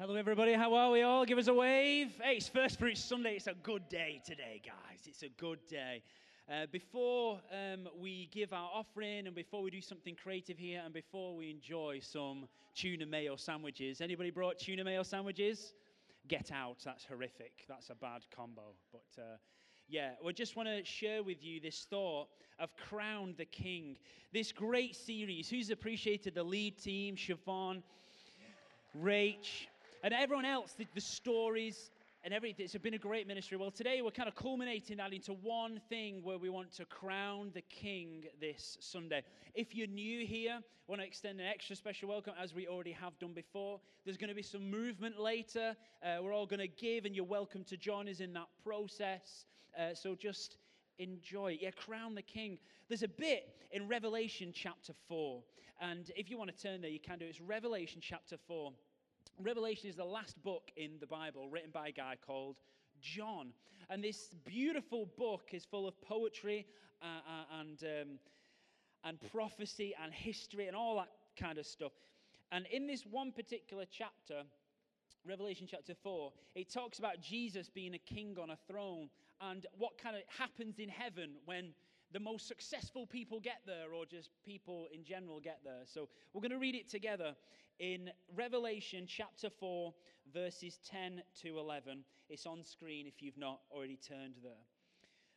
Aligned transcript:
Hello, 0.00 0.14
everybody. 0.14 0.52
How 0.52 0.72
are 0.74 0.92
we 0.92 1.02
all? 1.02 1.24
Give 1.24 1.38
us 1.38 1.48
a 1.48 1.52
wave. 1.52 2.20
Hey, 2.22 2.36
it's 2.36 2.46
First 2.46 2.78
Fruits 2.78 3.02
Sunday. 3.02 3.34
It's 3.34 3.48
a 3.48 3.54
good 3.64 3.88
day 3.88 4.22
today, 4.24 4.62
guys. 4.64 5.00
It's 5.06 5.24
a 5.24 5.28
good 5.28 5.58
day. 5.66 6.04
Uh, 6.48 6.66
before 6.70 7.40
um, 7.50 7.88
we 8.00 8.28
give 8.32 8.52
our 8.52 8.70
offering 8.72 9.26
and 9.26 9.34
before 9.34 9.60
we 9.60 9.72
do 9.72 9.80
something 9.80 10.14
creative 10.14 10.56
here 10.56 10.82
and 10.84 10.94
before 10.94 11.34
we 11.34 11.50
enjoy 11.50 11.98
some 12.00 12.46
tuna 12.76 13.06
mayo 13.06 13.34
sandwiches, 13.34 14.00
anybody 14.00 14.30
brought 14.30 14.60
tuna 14.60 14.84
mayo 14.84 15.02
sandwiches? 15.02 15.74
Get 16.28 16.52
out. 16.52 16.76
That's 16.84 17.04
horrific. 17.04 17.64
That's 17.68 17.90
a 17.90 17.96
bad 17.96 18.20
combo. 18.30 18.76
But 18.92 19.20
uh, 19.20 19.36
yeah, 19.88 20.10
we 20.24 20.32
just 20.32 20.54
want 20.54 20.68
to 20.68 20.84
share 20.84 21.24
with 21.24 21.42
you 21.42 21.58
this 21.58 21.88
thought 21.90 22.28
of 22.60 22.70
Crown 22.76 23.34
the 23.36 23.46
King. 23.46 23.96
This 24.32 24.52
great 24.52 24.94
series. 24.94 25.50
Who's 25.50 25.70
appreciated 25.70 26.36
the 26.36 26.44
lead 26.44 26.78
team? 26.78 27.16
Siobhan, 27.16 27.82
Rach, 28.96 29.66
and 30.02 30.14
everyone 30.14 30.44
else, 30.44 30.74
the, 30.78 30.86
the 30.94 31.00
stories 31.00 31.90
and 32.24 32.34
everything. 32.34 32.64
It's 32.64 32.76
been 32.76 32.94
a 32.94 32.98
great 32.98 33.26
ministry. 33.26 33.56
Well, 33.56 33.70
today 33.70 34.02
we're 34.02 34.10
kind 34.10 34.28
of 34.28 34.34
culminating 34.34 34.96
that 34.98 35.12
into 35.12 35.32
one 35.32 35.80
thing 35.88 36.20
where 36.22 36.38
we 36.38 36.48
want 36.50 36.72
to 36.74 36.84
crown 36.84 37.50
the 37.54 37.62
King 37.62 38.24
this 38.40 38.76
Sunday. 38.80 39.22
If 39.54 39.74
you're 39.74 39.86
new 39.86 40.26
here, 40.26 40.58
I 40.58 40.62
want 40.86 41.00
to 41.00 41.06
extend 41.06 41.40
an 41.40 41.46
extra 41.46 41.76
special 41.76 42.08
welcome 42.08 42.34
as 42.40 42.54
we 42.54 42.66
already 42.66 42.92
have 42.92 43.18
done 43.18 43.32
before. 43.32 43.80
There's 44.04 44.16
going 44.16 44.30
to 44.30 44.34
be 44.34 44.42
some 44.42 44.70
movement 44.70 45.18
later. 45.18 45.76
Uh, 46.02 46.22
we're 46.22 46.32
all 46.32 46.46
going 46.46 46.60
to 46.60 46.68
give, 46.68 47.04
and 47.04 47.14
you're 47.14 47.24
welcome 47.24 47.64
to 47.64 47.76
join 47.76 48.08
us 48.08 48.20
in 48.20 48.32
that 48.34 48.48
process. 48.64 49.46
Uh, 49.78 49.94
so 49.94 50.14
just 50.14 50.58
enjoy. 50.98 51.58
Yeah, 51.60 51.70
crown 51.70 52.14
the 52.14 52.22
king. 52.22 52.58
There's 52.88 53.02
a 53.02 53.08
bit 53.08 53.48
in 53.70 53.86
Revelation 53.86 54.52
chapter 54.54 54.92
4. 55.08 55.42
And 55.80 56.10
if 56.16 56.28
you 56.30 56.38
want 56.38 56.54
to 56.54 56.62
turn 56.62 56.80
there, 56.80 56.90
you 56.90 57.00
can 57.00 57.18
do. 57.18 57.26
It's 57.26 57.40
Revelation 57.40 58.00
chapter 58.02 58.36
4. 58.48 58.72
Revelation 59.40 59.88
is 59.88 59.96
the 59.96 60.04
last 60.04 60.42
book 60.42 60.70
in 60.76 60.92
the 61.00 61.06
Bible 61.06 61.48
written 61.48 61.70
by 61.72 61.88
a 61.88 61.92
guy 61.92 62.16
called 62.26 62.56
John. 63.00 63.52
And 63.88 64.02
this 64.02 64.34
beautiful 64.44 65.08
book 65.16 65.50
is 65.52 65.64
full 65.64 65.86
of 65.86 66.00
poetry 66.02 66.66
uh, 67.00 67.06
uh, 67.06 67.60
and, 67.60 67.82
um, 67.84 68.18
and 69.04 69.18
prophecy 69.30 69.94
and 70.02 70.12
history 70.12 70.66
and 70.66 70.76
all 70.76 70.96
that 70.96 71.10
kind 71.40 71.58
of 71.58 71.66
stuff. 71.66 71.92
And 72.50 72.66
in 72.72 72.86
this 72.86 73.04
one 73.08 73.30
particular 73.30 73.84
chapter, 73.90 74.42
Revelation 75.24 75.68
chapter 75.70 75.94
4, 75.94 76.32
it 76.56 76.72
talks 76.72 76.98
about 76.98 77.20
Jesus 77.20 77.68
being 77.68 77.94
a 77.94 77.98
king 77.98 78.36
on 78.40 78.50
a 78.50 78.58
throne 78.66 79.08
and 79.40 79.66
what 79.76 79.98
kind 80.02 80.16
of 80.16 80.22
happens 80.38 80.78
in 80.78 80.88
heaven 80.88 81.32
when 81.44 81.72
the 82.12 82.20
most 82.20 82.48
successful 82.48 83.06
people 83.06 83.40
get 83.40 83.60
there 83.66 83.92
or 83.94 84.06
just 84.06 84.30
people 84.44 84.88
in 84.92 85.04
general 85.04 85.40
get 85.40 85.60
there. 85.64 85.82
So 85.84 86.08
we're 86.32 86.40
going 86.40 86.52
to 86.52 86.58
read 86.58 86.74
it 86.74 86.88
together 86.88 87.34
in 87.78 88.10
Revelation 88.34 89.04
chapter 89.06 89.50
4, 89.50 89.92
verses 90.32 90.78
10 90.90 91.22
to 91.42 91.58
11. 91.58 92.04
It's 92.28 92.46
on 92.46 92.64
screen 92.64 93.06
if 93.06 93.22
you've 93.22 93.38
not 93.38 93.60
already 93.70 93.96
turned 93.96 94.34
there. 94.42 94.52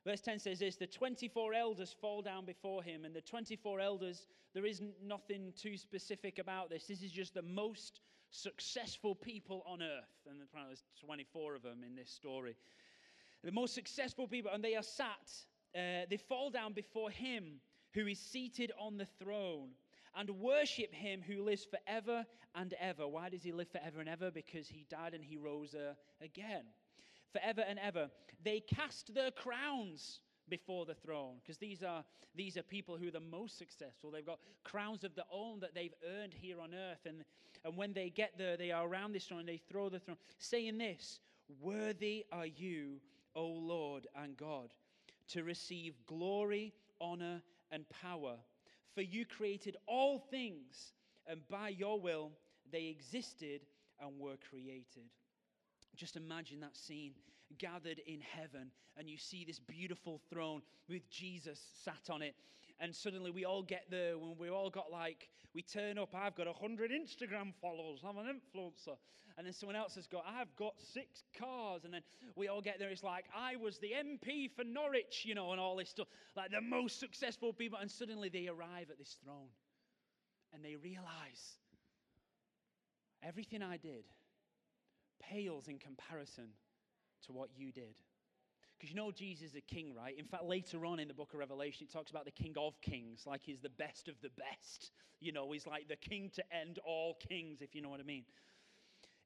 Verse 0.06 0.22
10 0.22 0.40
says 0.40 0.60
this 0.60 0.78
The 0.78 0.88
24 0.88 1.54
elders 1.54 1.96
fall 2.00 2.22
down 2.22 2.46
before 2.46 2.82
him, 2.82 3.06
and 3.06 3.16
the 3.16 3.22
24 3.22 3.80
elders, 3.80 4.28
there 4.54 4.66
is 4.66 4.82
nothing 5.04 5.54
too 5.56 5.78
specific 5.78 6.40
about 6.40 6.70
this. 6.70 6.88
This 6.88 7.04
is 7.04 7.12
just 7.12 7.34
the 7.34 7.44
most 7.44 8.02
successful 8.32 9.14
people 9.14 9.64
on 9.68 9.82
earth. 9.82 10.28
And 10.30 10.40
there's 10.40 10.84
24 11.06 11.56
of 11.56 11.62
them 11.62 11.84
in 11.86 11.96
this 11.96 12.10
story. 12.10 12.56
The 13.44 13.52
most 13.52 13.74
successful 13.74 14.28
people, 14.28 14.52
and 14.54 14.64
they 14.64 14.76
are 14.76 14.84
sat 14.84 15.32
uh, 15.76 16.06
they 16.10 16.18
fall 16.18 16.50
down 16.50 16.74
before 16.74 17.10
him 17.10 17.62
who 17.94 18.08
is 18.08 18.20
seated 18.20 18.72
on 18.80 18.98
the 18.98 19.06
throne 19.06 19.70
and 20.16 20.30
worship 20.30 20.94
him 20.94 21.22
who 21.26 21.44
lives 21.44 21.66
forever 21.66 22.26
and 22.56 22.74
ever. 22.80 23.08
Why 23.08 23.30
does 23.30 23.44
he 23.44 23.52
live 23.54 23.70
forever 23.70 24.00
and 24.02 24.10
ever? 24.10 24.32
Because 24.32 24.68
he 24.68 24.86
died 24.90 25.14
and 25.14 25.24
he 25.24 25.38
rose 25.38 25.74
uh, 25.74 25.94
again. 26.22 26.64
Forever 27.32 27.64
and 27.68 27.80
ever. 27.80 28.10
They 28.44 28.60
cast 28.60 29.14
their 29.14 29.32
crowns 29.32 30.20
before 30.50 30.86
the 30.86 30.96
throne 30.96 31.36
because 31.42 31.58
these 31.58 31.82
are 31.82 32.04
these 32.36 32.58
are 32.58 32.64
people 32.64 32.98
who 32.98 33.08
are 33.08 33.12
the 33.12 33.22
most 33.22 33.58
successful 33.58 34.12
they've 34.12 34.26
got 34.26 34.40
crowns 34.66 35.06
of 35.06 35.16
their 35.16 35.24
own 35.32 35.62
that 35.62 35.74
they've 35.74 35.94
earned 36.20 36.34
here 36.34 36.60
on 36.60 36.74
earth 36.74 37.06
and 37.06 37.24
and 37.64 37.78
when 37.78 37.94
they 37.94 38.10
get 38.10 38.34
there 38.38 38.58
they 38.58 38.70
are 38.70 38.86
around 38.86 39.14
this 39.14 39.24
throne 39.24 39.40
and 39.40 39.48
they 39.48 39.62
throw 39.70 39.88
the 39.88 40.00
throne 40.00 40.18
saying 40.40 40.78
this 40.78 41.22
worthy 41.62 42.26
are 42.34 42.48
you 42.48 43.00
o 43.36 43.46
lord 43.46 44.08
and 44.16 44.38
god 44.38 44.74
to 45.32 45.44
receive 45.44 45.94
glory, 46.08 46.74
honor, 47.00 47.42
and 47.72 47.86
power. 47.90 48.36
For 48.94 49.02
you 49.02 49.26
created 49.26 49.78
all 49.88 50.20
things, 50.20 50.94
and 51.26 51.40
by 51.50 51.70
your 51.70 52.00
will 52.00 52.32
they 52.72 52.88
existed 52.88 53.62
and 54.02 54.20
were 54.20 54.36
created. 54.50 55.10
Just 55.96 56.16
imagine 56.18 56.60
that 56.62 56.76
scene 56.76 57.14
gathered 57.58 58.02
in 58.06 58.20
heaven, 58.20 58.72
and 58.98 59.10
you 59.10 59.18
see 59.18 59.46
this 59.46 59.60
beautiful 59.60 60.20
throne 60.30 60.62
with 60.90 61.10
Jesus 61.10 61.60
sat 61.84 62.10
on 62.10 62.22
it. 62.22 62.36
And 62.82 62.96
suddenly 62.96 63.30
we 63.30 63.46
all 63.46 63.62
get 63.62 63.86
there 63.92 64.18
when 64.18 64.36
we 64.40 64.50
all 64.50 64.72
got 64.72 64.92
like, 64.92 65.30
we 65.54 65.62
turn 65.62 66.00
up, 66.00 66.16
I've 66.16 66.36
got 66.36 66.48
100 66.48 66.90
Instagram 66.90 67.54
followers, 67.62 68.02
I'm 68.04 68.18
an 68.18 68.26
influencer. 68.26 68.98
And 69.38 69.46
then 69.46 69.54
someone 69.54 69.76
else 69.76 69.96
has 69.96 70.08
got, 70.08 70.26
I've 70.28 70.54
got 70.56 70.74
six 70.94 71.24
cars. 71.38 71.86
And 71.86 71.94
then 71.94 72.02
we 72.36 72.48
all 72.48 72.60
get 72.60 72.80
there, 72.80 72.90
it's 72.90 73.04
like, 73.04 73.26
I 73.36 73.56
was 73.56 73.78
the 73.78 73.92
MP 73.92 74.50
for 74.56 74.64
Norwich, 74.64 75.24
you 75.26 75.36
know, 75.36 75.52
and 75.52 75.62
all 75.62 75.76
this 75.76 75.90
stuff. 75.90 76.08
Like 76.36 76.52
the 76.52 76.60
most 76.60 77.00
successful 77.00 77.54
people. 77.54 77.78
And 77.80 77.90
suddenly 77.90 78.30
they 78.30 78.48
arrive 78.48 78.90
at 78.90 78.98
this 78.98 79.18
throne 79.24 79.50
and 80.54 80.66
they 80.66 80.76
realize 80.76 81.58
everything 83.24 83.62
I 83.62 83.78
did 83.78 84.06
pales 85.22 85.68
in 85.68 85.78
comparison 85.78 86.50
to 87.28 87.32
what 87.32 87.50
you 87.56 87.72
did. 87.72 87.96
Because 88.82 88.90
you 88.90 88.96
know 88.96 89.12
Jesus 89.12 89.50
is 89.50 89.56
a 89.56 89.62
king, 89.62 89.94
right? 89.96 90.18
In 90.18 90.26
fact, 90.26 90.46
later 90.46 90.88
on 90.88 91.00
in 91.00 91.08
the 91.08 91.14
book 91.14 91.34
of 91.34 91.40
Revelation, 91.40 91.86
it 91.88 91.94
talks 91.94 92.10
about 92.10 92.26
the 92.26 92.32
king 92.32 92.56
of 92.58 92.82
kings, 92.82 93.26
like 93.28 93.42
he's 93.44 93.60
the 93.60 93.70
best 93.70 94.08
of 94.08 94.16
the 94.24 94.32
best. 94.36 94.90
You 95.20 95.32
know, 95.32 95.52
he's 95.52 95.68
like 95.68 95.88
the 95.88 95.96
king 95.96 96.32
to 96.34 96.44
end 96.52 96.80
all 96.84 97.16
kings, 97.30 97.62
if 97.62 97.76
you 97.76 97.84
know 97.84 97.90
what 97.90 98.00
I 98.00 98.04
mean. 98.04 98.24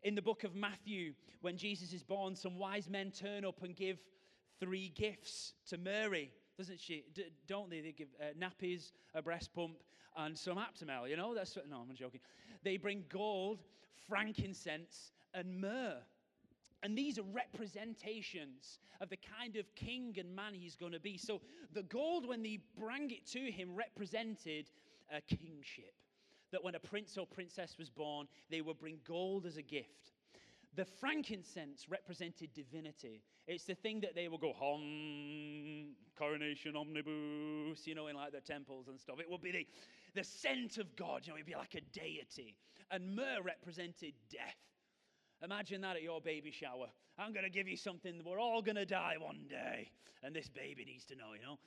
In 0.03 0.13
the 0.13 0.21
book 0.21 0.43
of 0.43 0.55
Matthew, 0.55 1.13
when 1.39 1.55
Jesus 1.55 1.93
is 1.93 2.03
born, 2.03 2.35
some 2.35 2.59
wise 2.59 2.89
men 2.89 3.11
turn 3.11 3.45
up 3.45 3.63
and 3.63 3.73
give 3.73 3.99
three 4.59 4.89
gifts 4.89 5.53
to 5.69 5.77
Mary 5.77 6.33
doesn't 6.57 6.79
she? 6.79 7.03
D- 7.13 7.25
don't 7.47 7.69
they? 7.69 7.81
They 7.81 7.91
give 7.91 8.07
uh, 8.19 8.33
nappies, 8.39 8.91
a 9.13 9.22
breast 9.22 9.53
pump, 9.53 9.77
and 10.17 10.37
some 10.37 10.57
Aptamil. 10.57 11.09
You 11.09 11.17
know, 11.17 11.35
that's 11.35 11.57
no, 11.69 11.77
I'm 11.77 11.95
joking. 11.95 12.22
They 12.63 12.77
bring 12.77 13.03
gold, 13.09 13.59
frankincense, 14.07 15.11
and 15.33 15.59
myrrh. 15.59 16.01
And 16.85 16.96
these 16.96 17.18
are 17.18 17.23
representations 17.34 18.78
of 19.01 19.09
the 19.09 19.18
kind 19.40 19.56
of 19.56 19.66
king 19.73 20.16
and 20.19 20.35
man 20.35 20.53
he's 20.53 20.75
going 20.75 20.91
to 20.91 21.00
be. 21.00 21.18
So 21.18 21.41
the 21.73 21.81
gold, 21.81 22.28
when 22.28 22.44
they 22.44 22.59
bring 22.79 23.09
it 23.09 23.25
to 23.31 23.40
him, 23.40 23.75
represented 23.75 24.69
a 25.12 25.19
kingship. 25.19 25.96
That 26.51 26.63
when 26.63 26.75
a 26.75 26.79
prince 26.79 27.18
or 27.18 27.25
princess 27.25 27.75
was 27.79 27.90
born, 27.90 28.28
they 28.51 28.62
would 28.62 28.78
bring 28.78 29.00
gold 29.03 29.47
as 29.47 29.57
a 29.57 29.63
gift. 29.63 30.12
The 30.75 30.85
frankincense 30.85 31.90
represented 31.90 32.53
divinity. 32.53 33.23
It's 33.47 33.63
the 33.63 33.73
thing 33.73 34.02
that 34.02 34.13
they 34.13 34.28
will 34.28 34.38
go, 34.38 34.53
hum, 34.53 35.96
coronation 36.16 36.75
omnibus, 36.75 37.88
you 37.88 37.96
know, 37.96 38.06
in 38.07 38.16
like 38.16 38.31
the 38.31 38.41
temples 38.41 38.90
and 38.90 39.00
stuff. 39.00 39.19
It 39.19 39.28
would 39.28 39.41
be 39.41 39.52
the, 39.52 39.67
the 40.13 40.23
scent 40.23 40.78
of 40.78 40.96
God, 40.96 41.22
you 41.23 41.31
know, 41.31 41.38
it'd 41.38 41.47
be 41.47 41.56
like 41.56 41.73
a 41.73 41.81
deity. 41.97 42.56
And 42.91 43.16
myrrh 43.16 43.41
represented 43.44 44.13
death. 44.29 44.75
Imagine 45.44 45.81
that 45.81 45.96
at 45.96 46.03
your 46.03 46.22
baby 46.22 46.51
shower. 46.51 46.88
I'm 47.18 47.34
going 47.34 47.44
to 47.44 47.50
give 47.50 47.68
you 47.68 47.78
something, 47.78 48.22
we're 48.25 48.40
all 48.40 48.62
going 48.62 48.75
to 48.75 48.85
die 48.85 49.16
one 49.19 49.46
day. 49.50 49.90
And 50.23 50.35
this 50.35 50.50
baby 50.50 50.85
needs 50.85 51.06
to 51.06 51.16
know, 51.16 51.34
you 51.40 51.46
know. 51.46 51.59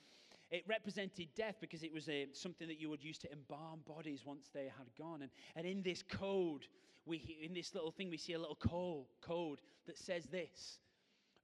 It 0.51 0.63
represented 0.67 1.27
death 1.35 1.55
because 1.61 1.83
it 1.83 1.93
was 1.93 2.09
a, 2.09 2.27
something 2.33 2.67
that 2.67 2.79
you 2.79 2.89
would 2.89 3.03
use 3.03 3.19
to 3.19 3.31
embalm 3.31 3.81
bodies 3.87 4.23
once 4.25 4.49
they 4.53 4.63
had 4.63 4.87
gone. 4.97 5.21
And, 5.21 5.31
and 5.55 5.65
in 5.65 5.83
this 5.83 6.03
code, 6.03 6.65
we, 7.05 7.37
in 7.41 7.53
this 7.53 7.73
little 7.75 7.91
thing, 7.91 8.09
we 8.09 8.17
see 8.17 8.33
a 8.33 8.39
little 8.39 8.55
code, 8.55 9.05
code 9.21 9.59
that 9.85 9.97
says 9.97 10.25
this 10.25 10.79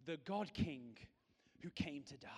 the 0.06 0.18
God 0.26 0.54
King 0.54 0.98
who 1.62 1.70
came 1.72 2.04
to 2.04 2.18
die. 2.18 2.30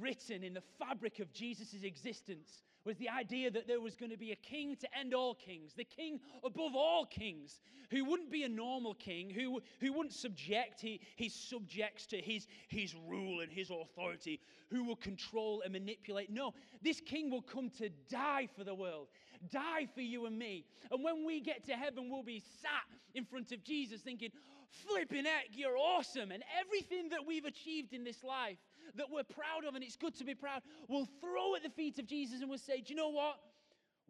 Written 0.00 0.44
in 0.44 0.54
the 0.54 0.62
fabric 0.78 1.18
of 1.18 1.32
Jesus' 1.32 1.82
existence 1.82 2.62
was 2.84 2.96
the 2.96 3.08
idea 3.08 3.50
that 3.50 3.66
there 3.66 3.80
was 3.80 3.94
going 3.94 4.10
to 4.10 4.18
be 4.18 4.32
a 4.32 4.36
king 4.36 4.76
to 4.76 4.88
end 4.98 5.14
all 5.14 5.34
kings, 5.34 5.72
the 5.76 5.84
king 5.84 6.20
above 6.44 6.74
all 6.74 7.06
kings, 7.06 7.60
who 7.90 8.04
wouldn't 8.04 8.30
be 8.30 8.42
a 8.44 8.48
normal 8.48 8.94
king, 8.94 9.30
who, 9.30 9.60
who 9.80 9.92
wouldn't 9.92 10.14
subject 10.14 10.84
his 11.16 11.34
subjects 11.34 12.06
to 12.06 12.16
his, 12.16 12.46
his 12.68 12.94
rule 13.06 13.40
and 13.40 13.52
his 13.52 13.70
authority, 13.70 14.40
who 14.70 14.84
will 14.84 14.96
control 14.96 15.62
and 15.62 15.72
manipulate. 15.72 16.30
No, 16.30 16.54
this 16.82 17.00
king 17.00 17.30
will 17.30 17.42
come 17.42 17.70
to 17.78 17.90
die 18.08 18.48
for 18.56 18.64
the 18.64 18.74
world, 18.74 19.08
die 19.50 19.86
for 19.94 20.00
you 20.00 20.26
and 20.26 20.38
me. 20.38 20.64
And 20.90 21.04
when 21.04 21.24
we 21.26 21.40
get 21.40 21.66
to 21.66 21.72
heaven, 21.72 22.08
we'll 22.10 22.22
be 22.22 22.42
sat 22.60 22.98
in 23.14 23.24
front 23.24 23.52
of 23.52 23.62
Jesus 23.62 24.00
thinking, 24.00 24.30
flipping 24.70 25.26
heck, 25.26 25.48
you're 25.52 25.76
awesome. 25.76 26.30
And 26.30 26.42
everything 26.58 27.10
that 27.10 27.26
we've 27.26 27.44
achieved 27.44 27.92
in 27.92 28.04
this 28.04 28.24
life 28.24 28.56
that 28.96 29.06
we're 29.10 29.24
proud 29.24 29.64
of, 29.66 29.74
and 29.74 29.84
it's 29.84 29.96
good 29.96 30.14
to 30.16 30.24
be 30.24 30.34
proud, 30.34 30.62
we'll 30.88 31.08
throw 31.20 31.54
at 31.54 31.62
the 31.62 31.70
feet 31.70 31.98
of 31.98 32.06
Jesus 32.06 32.40
and 32.40 32.48
we'll 32.48 32.58
say, 32.58 32.80
Do 32.80 32.92
you 32.92 32.96
know 32.96 33.10
what? 33.10 33.36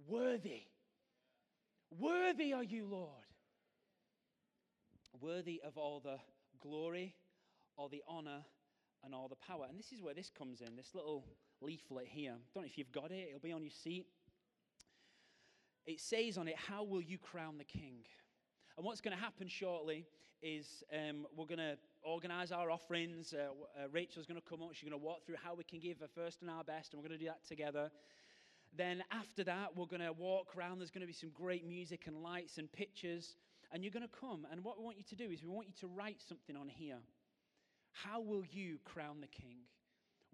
Worthy. 0.08 0.62
Worthy 1.90 2.52
are 2.52 2.64
you, 2.64 2.86
Lord. 2.86 3.24
worthy 5.20 5.60
of 5.64 5.76
all 5.78 6.00
the 6.00 6.16
glory, 6.60 7.14
all 7.76 7.88
the 7.88 8.02
honor, 8.08 8.44
and 9.04 9.14
all 9.14 9.28
the 9.28 9.36
power. 9.36 9.66
And 9.68 9.78
this 9.78 9.92
is 9.92 10.02
where 10.02 10.14
this 10.14 10.30
comes 10.30 10.60
in 10.60 10.76
this 10.76 10.94
little 10.94 11.24
leaflet 11.60 12.06
here. 12.08 12.32
I 12.32 12.36
Don't 12.54 12.64
know 12.64 12.68
if 12.68 12.78
you've 12.78 12.92
got 12.92 13.10
it, 13.10 13.28
it'll 13.28 13.40
be 13.40 13.52
on 13.52 13.62
your 13.62 13.70
seat. 13.70 14.06
It 15.86 16.00
says 16.00 16.38
on 16.38 16.48
it, 16.48 16.56
How 16.56 16.84
will 16.84 17.02
you 17.02 17.18
crown 17.18 17.58
the 17.58 17.64
king? 17.64 18.04
And 18.76 18.86
what's 18.86 19.00
going 19.00 19.16
to 19.16 19.22
happen 19.22 19.48
shortly 19.48 20.06
is 20.42 20.82
um, 20.92 21.26
we're 21.36 21.46
going 21.46 21.58
to 21.58 21.76
organize 22.02 22.52
our 22.52 22.70
offerings. 22.70 23.32
Uh, 23.32 23.50
uh, 23.76 23.88
Rachel's 23.90 24.26
going 24.26 24.40
to 24.40 24.48
come 24.48 24.62
up. 24.62 24.70
She's 24.74 24.88
going 24.88 24.98
to 25.00 25.04
walk 25.04 25.24
through 25.24 25.36
how 25.42 25.54
we 25.54 25.64
can 25.64 25.80
give 25.80 26.02
our 26.02 26.08
first 26.08 26.42
and 26.42 26.50
our 26.50 26.64
best, 26.64 26.92
and 26.92 27.02
we're 27.02 27.08
going 27.08 27.18
to 27.18 27.24
do 27.24 27.30
that 27.30 27.46
together. 27.46 27.90
Then, 28.76 29.02
after 29.10 29.44
that, 29.44 29.76
we're 29.76 29.86
going 29.86 30.02
to 30.02 30.12
walk 30.12 30.56
around. 30.56 30.78
There's 30.78 30.90
going 30.90 31.02
to 31.02 31.06
be 31.06 31.12
some 31.12 31.30
great 31.30 31.66
music 31.66 32.06
and 32.06 32.22
lights 32.22 32.58
and 32.58 32.70
pictures. 32.72 33.36
And 33.70 33.82
you're 33.82 33.92
going 33.92 34.06
to 34.06 34.20
come. 34.20 34.46
And 34.50 34.64
what 34.64 34.78
we 34.78 34.84
want 34.84 34.96
you 34.98 35.04
to 35.04 35.16
do 35.16 35.30
is 35.30 35.42
we 35.42 35.48
want 35.48 35.66
you 35.66 35.74
to 35.80 35.86
write 35.86 36.22
something 36.26 36.56
on 36.56 36.68
here. 36.68 36.98
How 37.92 38.20
will 38.20 38.44
you 38.44 38.78
crown 38.84 39.20
the 39.20 39.26
king? 39.26 39.58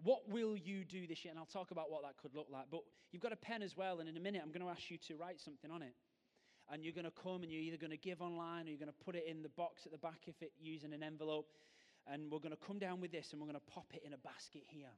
What 0.03 0.29
will 0.29 0.55
you 0.55 0.85
do 0.85 1.07
this 1.07 1.23
year? 1.25 1.31
And 1.31 1.39
I'll 1.39 1.45
talk 1.45 1.71
about 1.71 1.91
what 1.91 2.03
that 2.03 2.17
could 2.21 2.33
look 2.33 2.47
like. 2.51 2.65
But 2.71 2.81
you've 3.11 3.21
got 3.21 3.33
a 3.33 3.37
pen 3.37 3.61
as 3.61 3.75
well. 3.75 3.99
And 3.99 4.07
in 4.07 4.15
a 4.15 4.19
minute, 4.19 4.41
I'm 4.43 4.51
going 4.51 4.65
to 4.65 4.71
ask 4.71 4.89
you 4.89 4.97
to 5.07 5.17
write 5.17 5.39
something 5.41 5.71
on 5.71 5.81
it 5.81 5.93
and 6.71 6.83
you're 6.83 6.93
going 6.93 7.05
to 7.05 7.11
come 7.23 7.41
and 7.43 7.51
you're 7.51 7.61
either 7.61 7.77
going 7.77 7.91
to 7.91 7.97
give 7.97 8.21
online 8.21 8.67
or 8.67 8.69
you're 8.69 8.79
going 8.79 8.93
to 8.93 9.03
put 9.05 9.15
it 9.15 9.25
in 9.27 9.41
the 9.41 9.49
box 9.49 9.85
at 9.85 9.91
the 9.91 9.97
back 9.97 10.21
if 10.27 10.41
it 10.41 10.51
using 10.61 10.93
an 10.93 11.01
envelope. 11.01 11.47
And 12.05 12.31
we're 12.31 12.39
going 12.39 12.55
to 12.55 12.65
come 12.65 12.79
down 12.79 13.01
with 13.01 13.11
this 13.11 13.31
and 13.31 13.41
we're 13.41 13.47
going 13.47 13.59
to 13.59 13.71
pop 13.73 13.91
it 13.93 14.03
in 14.05 14.13
a 14.13 14.17
basket 14.17 14.63
here. 14.67 14.93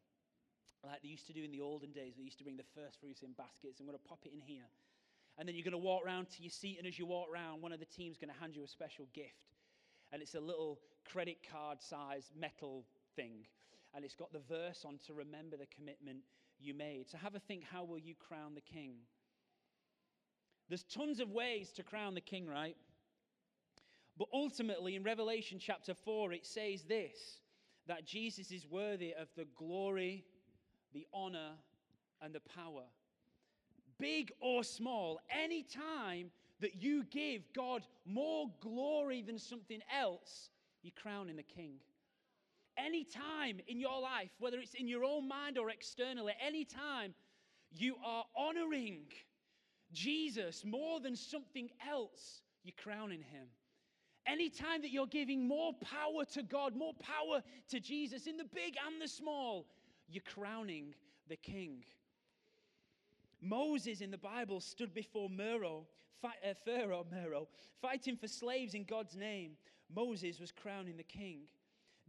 Like 0.83 1.01
they 1.01 1.09
used 1.09 1.27
to 1.27 1.33
do 1.33 1.44
in 1.44 1.51
the 1.51 1.62
olden 1.62 1.91
days. 1.91 2.15
They 2.18 2.23
used 2.23 2.38
to 2.39 2.44
bring 2.44 2.57
the 2.57 2.68
first 2.75 3.00
fruits 3.00 3.21
in 3.21 3.31
baskets. 3.33 3.79
I'm 3.79 3.85
going 3.85 3.97
to 3.97 4.07
pop 4.07 4.19
it 4.25 4.33
in 4.33 4.41
here. 4.41 4.68
And 5.38 5.47
then 5.47 5.56
you're 5.56 5.63
going 5.63 5.77
to 5.77 5.77
walk 5.77 6.03
around 6.06 6.29
to 6.38 6.44
your 6.44 6.51
seat. 6.51 6.77
And 6.77 6.88
as 6.88 7.00
you 7.00 7.06
walk 7.06 7.27
around, 7.31 7.62
one 7.62 7.71
of 7.71 7.79
the 7.79 7.85
team's 7.85 8.18
going 8.18 8.33
to 8.33 8.39
hand 8.39 8.56
you 8.56 8.63
a 8.63 8.68
special 8.68 9.07
gift. 9.13 9.56
And 10.12 10.21
it's 10.21 10.35
a 10.35 10.39
little 10.39 10.79
credit 11.06 11.38
card 11.50 11.81
size 11.81 12.31
metal 12.38 12.85
thing. 13.15 13.47
And 13.94 14.03
it's 14.03 14.15
got 14.15 14.33
the 14.33 14.44
verse 14.47 14.83
on 14.85 15.00
to 15.07 15.13
remember 15.13 15.56
the 15.56 15.68
commitment 15.68 16.19
you 16.59 16.73
made. 16.73 17.09
So 17.09 17.18
have 17.18 17.35
a 17.35 17.39
think 17.39 17.63
how 17.63 17.83
will 17.83 18.00
you 18.00 18.15
crown 18.15 18.56
the 18.56 18.62
king? 18.62 18.95
There's 20.71 20.83
tons 20.83 21.19
of 21.19 21.31
ways 21.31 21.69
to 21.73 21.83
crown 21.83 22.13
the 22.15 22.21
king, 22.21 22.47
right? 22.47 22.77
But 24.18 24.29
ultimately, 24.33 24.95
in 24.95 25.03
Revelation 25.03 25.59
chapter 25.59 25.94
4, 25.94 26.31
it 26.31 26.45
says 26.45 26.83
this 26.83 27.41
that 27.88 28.06
Jesus 28.06 28.51
is 28.51 28.65
worthy 28.65 29.13
of 29.13 29.27
the 29.35 29.45
glory, 29.57 30.23
the 30.94 31.06
honor, 31.13 31.56
and 32.21 32.33
the 32.33 32.39
power. 32.39 32.83
Big 34.00 34.31
or 34.39 34.63
small, 34.63 35.19
any 35.44 35.63
time 35.63 36.31
that 36.62 36.81
you 36.81 37.03
give 37.03 37.41
God 37.53 37.85
more 38.06 38.50
glory 38.62 39.21
than 39.21 39.39
something 39.39 39.81
else, 39.94 40.51
you're 40.83 40.94
crowning 40.95 41.35
the 41.35 41.44
king. 41.44 41.79
Any 42.77 43.03
time 43.03 43.59
in 43.68 43.77
your 43.77 44.00
life, 44.00 44.31
whether 44.39 44.57
it's 44.57 44.75
in 44.75 44.88
your 44.88 45.03
own 45.03 45.27
mind 45.27 45.57
or 45.57 45.69
externally, 45.69 46.31
any 46.41 46.63
time 46.63 47.13
you 47.73 47.97
are 48.06 48.23
honoring 48.38 49.07
Jesus 49.93 50.63
more 50.65 50.99
than 50.99 51.15
something 51.15 51.69
else, 51.89 52.41
you're 52.63 52.73
crowning 52.81 53.21
him. 53.21 53.47
Anytime 54.27 54.81
that 54.81 54.91
you're 54.91 55.07
giving 55.07 55.47
more 55.47 55.73
power 55.81 56.25
to 56.33 56.43
God, 56.43 56.75
more 56.75 56.93
power 56.93 57.41
to 57.69 57.79
Jesus 57.79 58.27
in 58.27 58.38
the 58.38 58.45
big 58.53 58.75
and 58.85 59.01
the 59.01 59.07
small, 59.07 59.67
you're 60.07 60.23
crowning 60.35 60.93
the 61.27 61.35
king. 61.35 61.83
Moses 63.41 64.01
in 64.01 64.11
the 64.11 64.17
Bible 64.17 64.59
stood 64.59 64.93
before 64.93 65.29
Mero, 65.29 65.88
fight, 66.21 66.35
uh, 66.47 66.53
Pharaoh, 66.63 67.05
Mero, 67.11 67.47
fighting 67.81 68.15
for 68.15 68.27
slaves 68.27 68.75
in 68.75 68.83
God's 68.83 69.15
name. 69.15 69.53
Moses 69.94 70.39
was 70.39 70.51
crowning 70.51 70.97
the 70.97 71.03
king. 71.03 71.41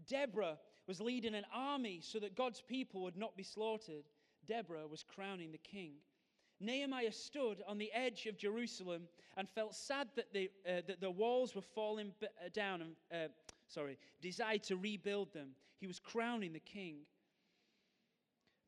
Deborah 0.06 0.58
was 0.86 1.00
leading 1.00 1.34
an 1.34 1.46
army 1.54 2.00
so 2.02 2.18
that 2.18 2.36
God's 2.36 2.60
people 2.60 3.02
would 3.02 3.16
not 3.16 3.36
be 3.36 3.42
slaughtered. 3.42 4.04
Deborah 4.46 4.86
was 4.86 5.02
crowning 5.02 5.52
the 5.52 5.58
king. 5.58 5.92
Nehemiah 6.62 7.12
stood 7.12 7.62
on 7.66 7.78
the 7.78 7.92
edge 7.92 8.26
of 8.26 8.38
Jerusalem 8.38 9.02
and 9.36 9.48
felt 9.48 9.74
sad 9.74 10.08
that 10.16 10.32
the, 10.32 10.50
uh, 10.66 10.82
that 10.86 11.00
the 11.00 11.10
walls 11.10 11.54
were 11.54 11.62
falling 11.74 12.12
uh, 12.22 12.48
down 12.52 12.82
and, 12.82 12.96
uh, 13.12 13.28
sorry, 13.68 13.98
desired 14.20 14.62
to 14.64 14.76
rebuild 14.76 15.32
them. 15.32 15.48
He 15.78 15.86
was 15.86 15.98
crowning 15.98 16.52
the 16.52 16.60
king. 16.60 16.98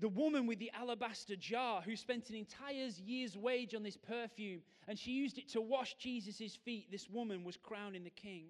The 0.00 0.08
woman 0.08 0.46
with 0.46 0.58
the 0.58 0.73
alabaster 0.75 1.37
jar 1.37 1.81
who 1.81 1.94
spent 1.94 2.29
an 2.29 2.37
entire 2.37 2.88
year's 3.05 3.38
wage 3.38 3.75
on 3.75 3.85
this 3.85 3.96
perfume 3.96 4.61
and 4.88 4.99
she 4.99 5.12
used 5.12 5.38
it 5.38 5.49
to 5.50 5.61
wash 5.61 5.94
Jesus' 5.94 6.56
feet, 6.56 6.91
this 6.91 7.08
woman 7.08 7.44
was 7.44 7.56
crowning 7.56 8.02
the 8.02 8.11
king. 8.11 8.46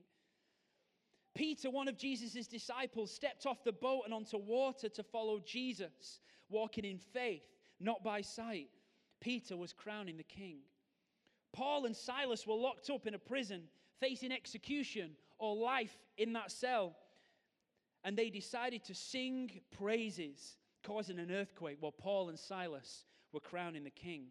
Peter, 1.34 1.68
one 1.68 1.88
of 1.88 1.98
Jesus' 1.98 2.46
disciples, 2.46 3.12
stepped 3.12 3.44
off 3.44 3.64
the 3.64 3.72
boat 3.72 4.02
and 4.04 4.14
onto 4.14 4.38
water 4.38 4.88
to 4.88 5.02
follow 5.02 5.40
Jesus, 5.44 6.20
walking 6.48 6.84
in 6.84 6.98
faith, 6.98 7.42
not 7.80 8.02
by 8.02 8.20
sight. 8.20 8.68
Peter 9.24 9.56
was 9.56 9.72
crowning 9.72 10.18
the 10.18 10.22
king. 10.22 10.58
Paul 11.54 11.86
and 11.86 11.96
Silas 11.96 12.46
were 12.46 12.54
locked 12.54 12.90
up 12.90 13.06
in 13.06 13.14
a 13.14 13.18
prison, 13.18 13.62
facing 13.98 14.30
execution 14.30 15.12
or 15.38 15.56
life 15.56 15.96
in 16.18 16.34
that 16.34 16.50
cell. 16.50 16.94
And 18.04 18.18
they 18.18 18.28
decided 18.28 18.84
to 18.84 18.94
sing 18.94 19.50
praises, 19.70 20.58
causing 20.82 21.18
an 21.18 21.30
earthquake 21.30 21.78
while 21.80 21.92
Paul 21.92 22.28
and 22.28 22.38
Silas 22.38 23.04
were 23.32 23.40
crowning 23.40 23.84
the 23.84 23.90
king. 23.90 24.26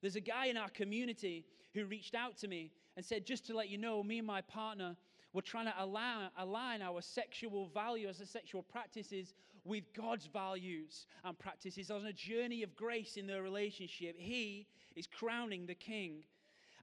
There's 0.00 0.16
a 0.16 0.20
guy 0.20 0.46
in 0.46 0.56
our 0.56 0.70
community 0.70 1.44
who 1.74 1.84
reached 1.84 2.14
out 2.14 2.38
to 2.38 2.48
me 2.48 2.72
and 2.96 3.04
said, 3.04 3.26
Just 3.26 3.46
to 3.48 3.54
let 3.54 3.68
you 3.68 3.76
know, 3.76 4.02
me 4.02 4.16
and 4.16 4.26
my 4.26 4.40
partner 4.40 4.96
were 5.34 5.42
trying 5.42 5.66
to 5.66 5.74
align, 5.78 6.30
align 6.38 6.80
our 6.80 7.02
sexual 7.02 7.66
values 7.74 8.20
and 8.20 8.28
sexual 8.28 8.62
practices 8.62 9.34
with 9.66 9.84
God's 9.94 10.26
values 10.26 11.06
and 11.24 11.38
practices 11.38 11.90
on 11.90 12.06
a 12.06 12.12
journey 12.12 12.62
of 12.62 12.76
grace 12.76 13.16
in 13.16 13.26
their 13.26 13.42
relationship. 13.42 14.16
He 14.18 14.66
is 14.94 15.06
crowning 15.06 15.66
the 15.66 15.74
king. 15.74 16.24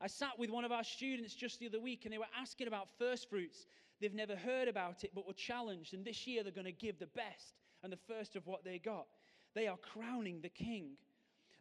I 0.02 0.08
sat 0.08 0.38
with 0.38 0.50
one 0.50 0.66
of 0.66 0.72
our 0.72 0.84
students 0.84 1.34
just 1.34 1.60
the 1.60 1.68
other 1.68 1.80
week 1.80 2.06
and 2.06 2.14
they 2.14 2.18
were 2.18 2.26
asking 2.40 2.68
about 2.68 2.90
first 3.00 3.30
fruits. 3.30 3.68
They've 4.02 4.14
never 4.14 4.36
heard 4.36 4.68
about 4.68 5.04
it, 5.04 5.12
but 5.16 5.26
were 5.26 5.34
challenged. 5.34 5.94
And 5.94 6.04
this 6.04 6.28
year 6.28 6.44
they're 6.44 6.52
going 6.52 6.66
to 6.66 6.72
give 6.72 7.00
the 7.00 7.08
best 7.08 7.56
and 7.84 7.92
the 7.92 7.98
first 8.08 8.36
of 8.36 8.46
what 8.48 8.64
they 8.64 8.80
got. 8.80 9.08
They 9.56 9.68
are 9.68 9.78
crowning 9.78 10.42
the 10.42 10.50
king. 10.50 10.98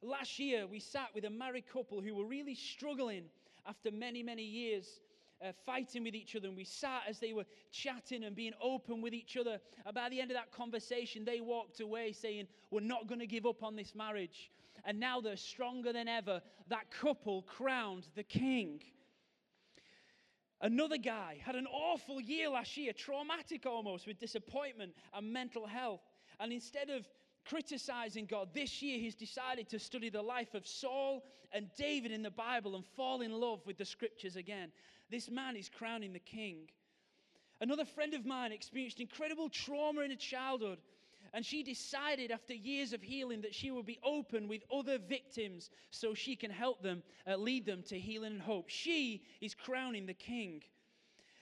Last 0.02 0.38
year, 0.38 0.66
we 0.66 0.80
sat 0.80 1.08
with 1.14 1.24
a 1.24 1.30
married 1.30 1.66
couple 1.72 2.00
who 2.00 2.14
were 2.14 2.24
really 2.24 2.56
struggling 2.56 3.24
after 3.66 3.92
many, 3.92 4.22
many 4.22 4.42
years 4.42 5.00
uh, 5.42 5.52
fighting 5.66 6.04
with 6.04 6.14
each 6.14 6.36
other. 6.36 6.48
And 6.48 6.56
we 6.56 6.64
sat 6.64 7.02
as 7.08 7.18
they 7.18 7.32
were 7.32 7.44
chatting 7.70 8.24
and 8.24 8.34
being 8.34 8.52
open 8.62 9.00
with 9.00 9.14
each 9.14 9.36
other. 9.36 9.58
And 9.84 9.94
by 9.94 10.08
the 10.08 10.20
end 10.20 10.30
of 10.30 10.36
that 10.36 10.52
conversation, 10.52 11.24
they 11.24 11.40
walked 11.40 11.80
away 11.80 12.12
saying, 12.12 12.46
We're 12.70 12.80
not 12.80 13.06
going 13.06 13.20
to 13.20 13.26
give 13.26 13.46
up 13.46 13.62
on 13.62 13.76
this 13.76 13.94
marriage. 13.94 14.50
And 14.84 14.98
now 14.98 15.20
they're 15.20 15.36
stronger 15.36 15.92
than 15.92 16.08
ever. 16.08 16.40
That 16.68 16.90
couple 16.90 17.42
crowned 17.42 18.08
the 18.14 18.24
king. 18.24 18.80
Another 20.60 20.96
guy 20.96 21.40
had 21.44 21.56
an 21.56 21.66
awful 21.66 22.20
year 22.20 22.48
last 22.48 22.76
year, 22.76 22.92
traumatic 22.92 23.66
almost, 23.66 24.06
with 24.06 24.20
disappointment 24.20 24.92
and 25.12 25.32
mental 25.32 25.66
health. 25.66 26.02
And 26.38 26.52
instead 26.52 26.88
of 26.88 27.08
criticizing 27.44 28.26
God, 28.26 28.50
this 28.54 28.80
year 28.80 28.98
he's 28.98 29.16
decided 29.16 29.68
to 29.70 29.78
study 29.80 30.08
the 30.08 30.22
life 30.22 30.54
of 30.54 30.66
Saul 30.66 31.24
and 31.52 31.68
David 31.76 32.12
in 32.12 32.22
the 32.22 32.30
Bible 32.30 32.76
and 32.76 32.84
fall 32.96 33.22
in 33.22 33.32
love 33.32 33.60
with 33.66 33.76
the 33.76 33.84
scriptures 33.84 34.36
again. 34.36 34.70
This 35.12 35.30
man 35.30 35.56
is 35.56 35.68
crowning 35.68 36.14
the 36.14 36.18
king. 36.18 36.70
Another 37.60 37.84
friend 37.84 38.14
of 38.14 38.24
mine 38.24 38.50
experienced 38.50 38.98
incredible 38.98 39.50
trauma 39.50 40.00
in 40.00 40.10
her 40.10 40.16
childhood, 40.16 40.78
and 41.34 41.44
she 41.44 41.62
decided 41.62 42.30
after 42.30 42.54
years 42.54 42.94
of 42.94 43.02
healing 43.02 43.42
that 43.42 43.54
she 43.54 43.70
would 43.70 43.84
be 43.84 43.98
open 44.02 44.48
with 44.48 44.62
other 44.74 44.96
victims 44.96 45.68
so 45.90 46.14
she 46.14 46.34
can 46.34 46.50
help 46.50 46.82
them, 46.82 47.02
uh, 47.26 47.36
lead 47.36 47.66
them 47.66 47.82
to 47.88 47.98
healing 47.98 48.32
and 48.32 48.40
hope. 48.40 48.70
She 48.70 49.22
is 49.42 49.54
crowning 49.54 50.06
the 50.06 50.14
king. 50.14 50.62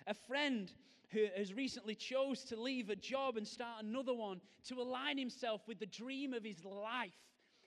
A 0.09 0.15
friend 0.15 0.73
who 1.11 1.27
has 1.37 1.55
recently 1.55 1.95
chose 1.95 2.43
to 2.47 2.61
leave 2.61 2.91
a 2.91 2.97
job 2.97 3.37
and 3.37 3.47
start 3.47 3.85
another 3.85 4.15
one 4.15 4.41
to 4.65 4.81
align 4.81 5.17
himself 5.17 5.61
with 5.69 5.79
the 5.79 5.87
dream 5.87 6.35
of 6.35 6.43
his 6.43 6.65
life. 6.65 7.15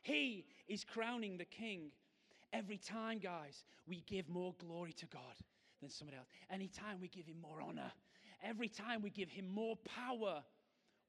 He 0.02 0.48
is 0.68 0.84
crowning 0.84 1.38
the 1.38 1.46
king. 1.46 1.92
Every 2.52 2.78
time, 2.78 3.20
guys, 3.20 3.64
we 3.88 4.04
give 4.06 4.28
more 4.28 4.54
glory 4.60 4.92
to 4.94 5.06
God 5.06 5.36
than 5.84 5.92
somebody 5.92 6.18
else. 6.18 6.28
Anytime 6.50 7.00
we 7.00 7.08
give 7.08 7.28
him 7.28 7.38
more 7.42 7.62
honor, 7.62 7.92
every 8.44 8.68
time 8.68 9.02
we 9.02 9.10
give 9.10 9.30
him 9.30 9.48
more 9.48 9.78
power, 9.86 10.44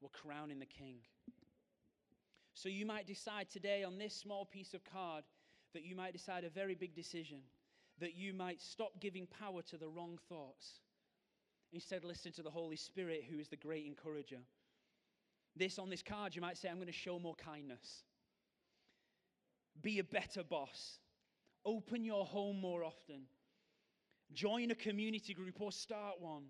we're 0.01 0.09
crowning 0.09 0.59
the 0.59 0.65
king. 0.65 0.97
So 2.53 2.69
you 2.69 2.85
might 2.85 3.07
decide 3.07 3.49
today 3.49 3.83
on 3.83 3.97
this 3.97 4.15
small 4.15 4.45
piece 4.45 4.73
of 4.73 4.83
card 4.85 5.23
that 5.73 5.83
you 5.83 5.95
might 5.95 6.13
decide 6.13 6.43
a 6.43 6.49
very 6.49 6.75
big 6.75 6.95
decision, 6.95 7.39
that 7.99 8.15
you 8.15 8.33
might 8.33 8.61
stop 8.61 8.99
giving 9.01 9.27
power 9.27 9.61
to 9.63 9.77
the 9.77 9.87
wrong 9.87 10.17
thoughts. 10.29 10.79
Instead, 11.73 12.05
listen 12.05 12.31
to 12.31 12.43
the 12.43 12.49
Holy 12.49 12.77
Spirit, 12.77 13.25
who 13.29 13.39
is 13.39 13.49
the 13.49 13.57
great 13.57 13.85
encourager. 13.85 14.39
This 15.57 15.79
on 15.79 15.89
this 15.89 16.01
card, 16.01 16.35
you 16.35 16.41
might 16.41 16.57
say, 16.57 16.69
I'm 16.69 16.75
going 16.75 16.87
to 16.87 16.93
show 16.93 17.19
more 17.19 17.35
kindness. 17.35 18.03
Be 19.81 19.99
a 19.99 20.03
better 20.03 20.43
boss. 20.43 20.99
Open 21.65 22.05
your 22.05 22.25
home 22.25 22.61
more 22.61 22.83
often. 22.83 23.23
Join 24.33 24.71
a 24.71 24.75
community 24.75 25.33
group 25.33 25.59
or 25.59 25.71
start 25.71 26.19
one. 26.19 26.45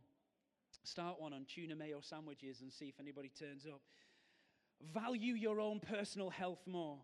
Start 0.84 1.20
one 1.20 1.34
on 1.34 1.46
tuna 1.54 1.76
mayo 1.76 2.00
sandwiches 2.02 2.62
and 2.62 2.72
see 2.72 2.86
if 2.86 3.00
anybody 3.00 3.32
turns 3.40 3.66
up. 3.66 3.82
Value 4.94 5.34
your 5.34 5.60
own 5.60 5.80
personal 5.80 6.30
health 6.30 6.62
more. 6.66 6.98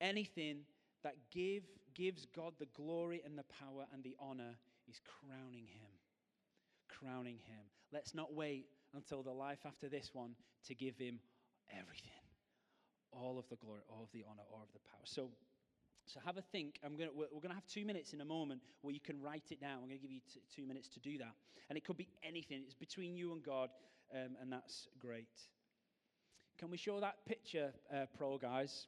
Anything 0.00 0.60
that 1.04 1.14
give, 1.30 1.62
gives 1.94 2.26
God 2.34 2.54
the 2.58 2.66
glory 2.76 3.22
and 3.24 3.38
the 3.38 3.44
power 3.44 3.86
and 3.92 4.02
the 4.02 4.16
honor 4.18 4.56
is 4.88 5.00
crowning 5.20 5.66
Him. 5.66 5.90
Crowning 6.88 7.38
Him. 7.46 7.64
Let's 7.92 8.14
not 8.14 8.34
wait 8.34 8.66
until 8.94 9.22
the 9.22 9.30
life 9.30 9.60
after 9.64 9.88
this 9.88 10.10
one 10.12 10.34
to 10.66 10.74
give 10.74 10.96
Him 10.98 11.20
everything 11.70 12.22
all 13.12 13.38
of 13.38 13.48
the 13.48 13.56
glory, 13.56 13.80
all 13.88 14.02
of 14.02 14.12
the 14.12 14.24
honor, 14.28 14.42
all 14.50 14.62
of 14.62 14.72
the 14.72 14.80
power. 14.80 15.04
So, 15.04 15.30
so 16.06 16.20
have 16.24 16.36
a 16.36 16.42
think. 16.42 16.78
I'm 16.84 16.96
gonna, 16.96 17.10
we're, 17.14 17.28
going 17.28 17.48
to 17.48 17.54
have 17.54 17.66
two 17.66 17.84
minutes 17.84 18.12
in 18.12 18.20
a 18.20 18.24
moment 18.24 18.60
where 18.82 18.92
you 18.92 19.00
can 19.00 19.20
write 19.20 19.44
it 19.50 19.60
down. 19.60 19.78
I'm 19.82 19.88
going 19.88 19.98
to 19.98 20.02
give 20.02 20.10
you 20.10 20.20
t- 20.32 20.40
two 20.54 20.66
minutes 20.66 20.88
to 20.88 21.00
do 21.00 21.18
that. 21.18 21.34
And 21.68 21.76
it 21.76 21.84
could 21.84 21.96
be 21.96 22.08
anything. 22.22 22.62
It's 22.64 22.74
between 22.74 23.16
you 23.16 23.32
and 23.32 23.42
God, 23.42 23.70
um, 24.14 24.36
and 24.40 24.52
that's 24.52 24.88
great. 24.98 25.28
Can 26.58 26.70
we 26.70 26.76
show 26.76 27.00
that 27.00 27.24
picture, 27.26 27.72
uh, 27.94 28.06
pro 28.16 28.38
guys? 28.38 28.86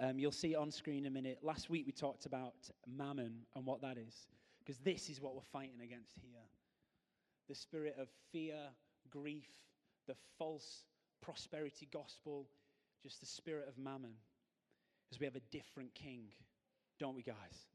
Um, 0.00 0.18
you'll 0.18 0.32
see 0.32 0.54
it 0.54 0.56
on 0.56 0.70
screen 0.70 1.00
in 1.00 1.06
a 1.06 1.10
minute. 1.10 1.38
Last 1.42 1.70
week 1.70 1.86
we 1.86 1.92
talked 1.92 2.26
about 2.26 2.54
mammon 2.86 3.34
and 3.54 3.64
what 3.64 3.80
that 3.82 3.98
is, 3.98 4.26
because 4.58 4.78
this 4.78 5.08
is 5.08 5.20
what 5.20 5.34
we're 5.34 5.42
fighting 5.42 5.80
against 5.82 6.18
here 6.20 6.40
the 7.48 7.54
spirit 7.54 7.96
of 7.98 8.08
fear, 8.30 8.56
grief, 9.10 9.48
the 10.06 10.14
false 10.38 10.84
prosperity 11.20 11.88
gospel, 11.92 12.48
just 13.02 13.20
the 13.20 13.26
spirit 13.26 13.68
of 13.68 13.76
mammon. 13.76 14.12
Because 15.12 15.20
we 15.20 15.26
have 15.26 15.36
a 15.36 15.50
different 15.50 15.94
king, 15.94 16.28
don't 16.98 17.14
we, 17.14 17.20
guys? 17.22 17.66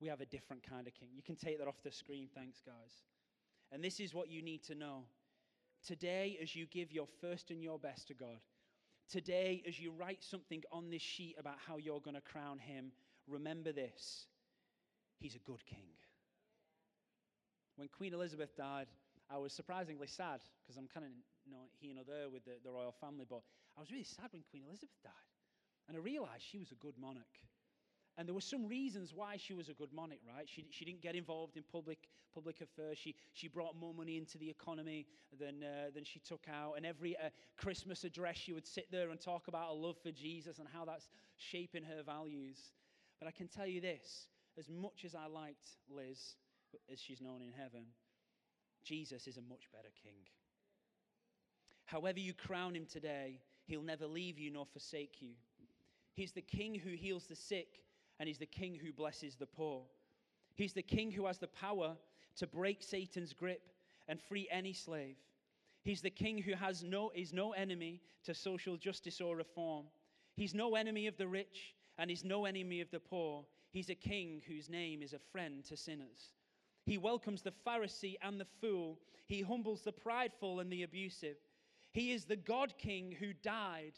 We 0.00 0.08
have 0.08 0.22
a 0.22 0.24
different 0.24 0.62
kind 0.62 0.86
of 0.86 0.94
king. 0.94 1.10
You 1.14 1.22
can 1.22 1.36
take 1.36 1.58
that 1.58 1.68
off 1.68 1.82
the 1.84 1.92
screen, 1.92 2.28
thanks, 2.34 2.62
guys. 2.64 3.04
And 3.70 3.84
this 3.84 4.00
is 4.00 4.14
what 4.14 4.30
you 4.30 4.40
need 4.40 4.64
to 4.64 4.74
know. 4.74 5.04
Today, 5.86 6.38
as 6.40 6.56
you 6.56 6.64
give 6.64 6.90
your 6.90 7.06
first 7.20 7.50
and 7.50 7.62
your 7.62 7.78
best 7.78 8.08
to 8.08 8.14
God, 8.14 8.40
today, 9.06 9.62
as 9.68 9.78
you 9.78 9.92
write 9.92 10.24
something 10.24 10.62
on 10.72 10.88
this 10.88 11.02
sheet 11.02 11.36
about 11.38 11.56
how 11.66 11.76
you're 11.76 12.00
going 12.00 12.14
to 12.14 12.22
crown 12.22 12.58
him, 12.58 12.92
remember 13.28 13.70
this 13.72 14.24
He's 15.18 15.34
a 15.34 15.40
good 15.40 15.66
king. 15.66 15.92
When 17.76 17.88
Queen 17.88 18.14
Elizabeth 18.14 18.56
died, 18.56 18.86
I 19.30 19.36
was 19.36 19.52
surprisingly 19.52 20.06
sad 20.06 20.40
because 20.62 20.78
I'm 20.78 20.88
kind 20.88 21.04
of 21.04 21.12
you 21.44 21.52
know, 21.52 21.68
here 21.78 21.90
and 21.90 22.06
there 22.06 22.30
with 22.30 22.46
the, 22.46 22.52
the 22.64 22.70
royal 22.70 22.94
family, 22.98 23.26
but 23.28 23.42
I 23.76 23.80
was 23.80 23.90
really 23.90 24.04
sad 24.04 24.32
when 24.32 24.42
Queen 24.50 24.62
Elizabeth 24.66 24.96
died. 25.04 25.12
And 25.88 25.96
I 25.96 26.00
realized 26.00 26.42
she 26.50 26.58
was 26.58 26.70
a 26.72 26.76
good 26.76 26.94
monarch. 27.00 27.38
And 28.18 28.28
there 28.28 28.34
were 28.34 28.42
some 28.42 28.68
reasons 28.68 29.12
why 29.14 29.36
she 29.38 29.54
was 29.54 29.68
a 29.70 29.72
good 29.72 29.92
monarch, 29.92 30.18
right? 30.28 30.46
She, 30.46 30.66
she 30.70 30.84
didn't 30.84 31.00
get 31.00 31.14
involved 31.14 31.56
in 31.56 31.62
public, 31.72 31.98
public 32.34 32.60
affairs. 32.60 32.98
She, 32.98 33.14
she 33.32 33.48
brought 33.48 33.74
more 33.74 33.94
money 33.94 34.18
into 34.18 34.36
the 34.36 34.50
economy 34.50 35.06
than, 35.40 35.62
uh, 35.62 35.90
than 35.94 36.04
she 36.04 36.20
took 36.20 36.44
out. 36.52 36.74
And 36.76 36.84
every 36.84 37.16
uh, 37.16 37.30
Christmas 37.56 38.04
address, 38.04 38.36
she 38.36 38.52
would 38.52 38.66
sit 38.66 38.88
there 38.92 39.10
and 39.10 39.20
talk 39.20 39.48
about 39.48 39.68
her 39.68 39.74
love 39.74 39.96
for 40.02 40.10
Jesus 40.10 40.58
and 40.58 40.68
how 40.72 40.84
that's 40.84 41.08
shaping 41.38 41.84
her 41.84 42.02
values. 42.04 42.58
But 43.18 43.28
I 43.28 43.30
can 43.30 43.48
tell 43.48 43.66
you 43.66 43.80
this 43.80 44.26
as 44.58 44.68
much 44.68 45.04
as 45.06 45.14
I 45.14 45.26
liked 45.26 45.68
Liz, 45.88 46.34
as 46.92 47.00
she's 47.00 47.22
known 47.22 47.40
in 47.40 47.52
heaven, 47.52 47.84
Jesus 48.84 49.26
is 49.26 49.38
a 49.38 49.42
much 49.42 49.70
better 49.72 49.88
king. 50.02 50.26
However, 51.86 52.20
you 52.20 52.34
crown 52.34 52.74
him 52.74 52.86
today, 52.86 53.40
he'll 53.64 53.82
never 53.82 54.06
leave 54.06 54.38
you 54.38 54.50
nor 54.50 54.66
forsake 54.66 55.20
you. 55.20 55.32
He's 56.14 56.32
the 56.32 56.42
king 56.42 56.74
who 56.74 56.90
heals 56.90 57.26
the 57.26 57.36
sick, 57.36 57.80
and 58.18 58.28
he's 58.28 58.38
the 58.38 58.46
king 58.46 58.74
who 58.74 58.92
blesses 58.92 59.36
the 59.36 59.46
poor. 59.46 59.82
He's 60.54 60.72
the 60.72 60.82
king 60.82 61.10
who 61.10 61.26
has 61.26 61.38
the 61.38 61.48
power 61.48 61.96
to 62.36 62.46
break 62.46 62.82
Satan's 62.82 63.32
grip 63.32 63.62
and 64.08 64.20
free 64.20 64.48
any 64.50 64.72
slave. 64.72 65.16
He's 65.82 66.02
the 66.02 66.10
king 66.10 66.38
who 66.38 66.54
has 66.54 66.84
no, 66.84 67.10
is 67.14 67.32
no 67.32 67.52
enemy 67.52 68.00
to 68.24 68.34
social 68.34 68.76
justice 68.76 69.20
or 69.20 69.36
reform. 69.36 69.86
He's 70.36 70.54
no 70.54 70.74
enemy 70.76 71.06
of 71.06 71.16
the 71.16 71.26
rich, 71.26 71.74
and 71.98 72.08
he's 72.08 72.24
no 72.24 72.44
enemy 72.44 72.80
of 72.80 72.90
the 72.90 73.00
poor. 73.00 73.44
He's 73.70 73.90
a 73.90 73.94
king 73.94 74.42
whose 74.46 74.68
name 74.68 75.02
is 75.02 75.12
a 75.12 75.18
friend 75.18 75.64
to 75.64 75.76
sinners. 75.76 76.34
He 76.84 76.98
welcomes 76.98 77.42
the 77.42 77.54
Pharisee 77.66 78.16
and 78.22 78.40
the 78.40 78.46
fool. 78.60 78.98
He 79.26 79.42
humbles 79.42 79.82
the 79.82 79.92
prideful 79.92 80.60
and 80.60 80.70
the 80.70 80.82
abusive. 80.82 81.36
He 81.92 82.12
is 82.12 82.24
the 82.24 82.36
God 82.36 82.74
King 82.78 83.16
who 83.18 83.32
died, 83.32 83.94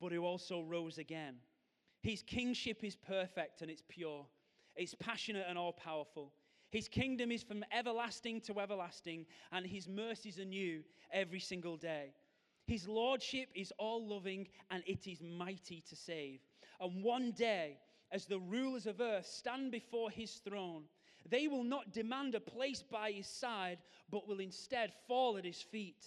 but 0.00 0.12
who 0.12 0.24
also 0.24 0.62
rose 0.62 0.98
again. 0.98 1.36
His 2.02 2.22
kingship 2.22 2.82
is 2.82 2.96
perfect 2.96 3.62
and 3.62 3.70
it's 3.70 3.84
pure, 3.88 4.26
it's 4.74 4.94
passionate 4.94 5.46
and 5.48 5.56
all 5.56 5.72
powerful. 5.72 6.32
His 6.70 6.88
kingdom 6.88 7.30
is 7.30 7.42
from 7.42 7.64
everlasting 7.70 8.40
to 8.42 8.58
everlasting, 8.58 9.26
and 9.52 9.66
his 9.66 9.88
mercies 9.88 10.38
are 10.38 10.44
new 10.44 10.82
every 11.12 11.38
single 11.38 11.76
day. 11.76 12.14
His 12.66 12.88
lordship 12.88 13.48
is 13.54 13.72
all 13.78 14.06
loving 14.08 14.48
and 14.70 14.82
it 14.86 15.06
is 15.06 15.20
mighty 15.20 15.82
to 15.88 15.94
save. 15.94 16.40
And 16.80 17.04
one 17.04 17.32
day, 17.32 17.78
as 18.10 18.26
the 18.26 18.40
rulers 18.40 18.86
of 18.86 19.00
earth 19.00 19.26
stand 19.26 19.70
before 19.70 20.10
his 20.10 20.32
throne, 20.36 20.84
they 21.28 21.46
will 21.46 21.64
not 21.64 21.92
demand 21.92 22.34
a 22.34 22.40
place 22.40 22.82
by 22.82 23.12
his 23.12 23.26
side, 23.26 23.78
but 24.10 24.26
will 24.26 24.40
instead 24.40 24.92
fall 25.06 25.36
at 25.36 25.44
his 25.44 25.60
feet. 25.60 26.06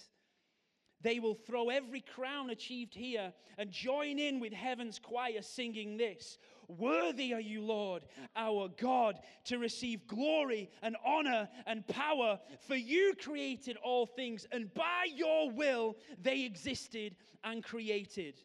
They 1.02 1.18
will 1.20 1.34
throw 1.34 1.68
every 1.68 2.00
crown 2.00 2.50
achieved 2.50 2.94
here 2.94 3.32
and 3.58 3.70
join 3.70 4.18
in 4.18 4.40
with 4.40 4.52
heaven's 4.52 4.98
choir 4.98 5.42
singing 5.42 5.96
this 5.96 6.38
Worthy 6.68 7.32
are 7.32 7.40
you, 7.40 7.62
Lord, 7.62 8.04
our 8.34 8.68
God, 8.68 9.20
to 9.44 9.58
receive 9.58 10.06
glory 10.08 10.68
and 10.82 10.96
honor 11.04 11.48
and 11.64 11.86
power, 11.86 12.40
for 12.66 12.74
you 12.74 13.14
created 13.22 13.76
all 13.76 14.04
things, 14.04 14.46
and 14.50 14.72
by 14.74 15.04
your 15.14 15.50
will 15.50 15.96
they 16.20 16.42
existed 16.42 17.14
and 17.44 17.62
created. 17.62 18.40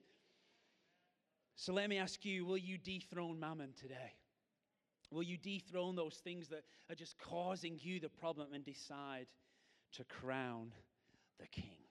So 1.56 1.74
let 1.74 1.90
me 1.90 1.98
ask 1.98 2.24
you 2.24 2.46
will 2.46 2.58
you 2.58 2.78
dethrone 2.78 3.40
mammon 3.40 3.74
today? 3.80 4.14
Will 5.10 5.24
you 5.24 5.38
dethrone 5.38 5.96
those 5.96 6.16
things 6.24 6.48
that 6.50 6.64
are 6.90 6.96
just 6.96 7.18
causing 7.18 7.78
you 7.82 8.00
the 8.00 8.10
problem 8.10 8.54
and 8.54 8.64
decide 8.64 9.28
to 9.94 10.04
crown 10.06 10.72
the 11.40 11.48
king? 11.48 11.91